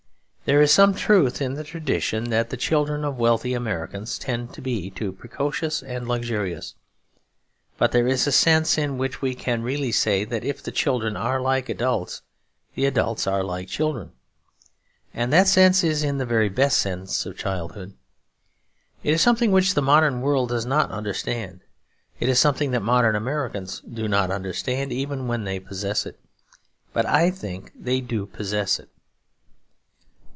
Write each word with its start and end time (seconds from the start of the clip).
There 0.43 0.61
is 0.61 0.73
some 0.73 0.95
truth 0.95 1.41
in 1.41 1.53
the 1.53 1.63
tradition 1.63 2.29
that 2.31 2.49
the 2.49 2.57
children 2.57 3.05
of 3.05 3.17
wealthy 3.17 3.53
Americans 3.53 4.19
tend 4.19 4.51
to 4.51 4.59
be 4.61 4.89
too 4.89 5.13
precocious 5.13 5.81
and 5.81 6.09
luxurious. 6.09 6.75
But 7.77 7.93
there 7.93 8.07
is 8.07 8.27
a 8.27 8.33
sense 8.33 8.77
in 8.77 8.97
which 8.97 9.21
we 9.21 9.33
can 9.33 9.63
really 9.63 9.93
say 9.93 10.25
that 10.25 10.43
if 10.43 10.61
the 10.61 10.71
children 10.73 11.15
are 11.15 11.39
like 11.39 11.69
adults, 11.69 12.21
the 12.75 12.83
adults 12.85 13.27
are 13.27 13.43
like 13.45 13.69
children. 13.69 14.11
And 15.13 15.31
that 15.31 15.47
sense 15.47 15.85
is 15.85 16.03
in 16.03 16.17
the 16.17 16.25
very 16.25 16.49
best 16.49 16.79
sense 16.79 17.25
of 17.25 17.37
childhood. 17.37 17.93
It 19.03 19.13
is 19.13 19.21
something 19.21 19.53
which 19.53 19.73
the 19.73 19.81
modern 19.81 20.19
world 20.19 20.49
does 20.49 20.65
not 20.65 20.91
understand. 20.91 21.61
It 22.19 22.27
is 22.27 22.39
something 22.39 22.71
that 22.71 22.81
modern 22.83 23.15
Americans 23.15 23.79
do 23.81 24.09
not 24.09 24.29
understand, 24.31 24.91
even 24.91 25.27
when 25.29 25.45
they 25.45 25.59
possess 25.61 26.05
it; 26.05 26.19
but 26.91 27.05
I 27.05 27.29
think 27.31 27.71
they 27.73 28.01
do 28.01 28.25
possess 28.25 28.81
it. 28.81 28.89